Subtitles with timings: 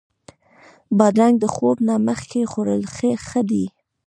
[0.97, 2.81] بادرنګ د خوب نه مخکې خوړل
[3.27, 3.65] ښه دي.